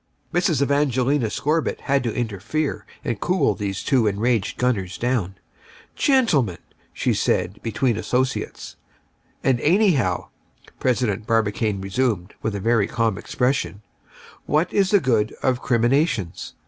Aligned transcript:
Mrs. 0.33 0.63
Evangelina 0.63 1.29
Scorbitt 1.29 1.81
had 1.81 2.01
to 2.05 2.15
interfere 2.15 2.87
and 3.05 3.19
cool 3.19 3.53
these 3.53 3.83
two 3.83 4.07
enraged 4.07 4.57
gunners 4.57 4.97
down. 4.97 5.35
"Gentlemen," 5.95 6.57
said 6.95 7.51
she, 7.53 7.59
between 7.59 7.97
associates. 7.97 8.77
"And 9.43 9.61
anyhow," 9.61 10.29
President 10.79 11.27
Barbicane 11.27 11.81
resumed, 11.81 12.33
with 12.41 12.55
a 12.55 12.59
very 12.59 12.87
calm 12.87 13.15
expression, 13.15 13.83
"what 14.47 14.73
is 14.73 14.89
the 14.89 14.99
good 14.99 15.35
of 15.43 15.61
criminations? 15.61 16.55